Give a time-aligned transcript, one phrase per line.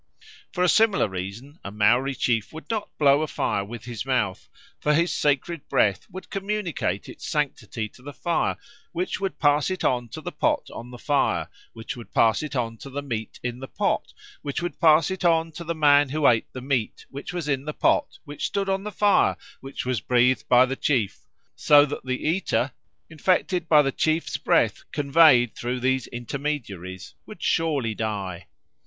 [0.51, 4.49] For a similar reason a Maori chief would not blow a fire with his mouth;
[4.79, 8.57] for his sacred breath would communicate its sanctity to the fire,
[8.93, 12.55] which would pass it on to the pot on the fire, which would pass it
[12.55, 14.11] on to the meat in the pot,
[14.41, 17.65] which would pass it on to the man who ate the meat, which was in
[17.65, 21.85] the pot, which stood on the fire, which was breathed on by the chief; so
[21.85, 22.71] that the eater,
[23.11, 28.47] infected by the chief's breath conveyed through these intermediaries, would surely die.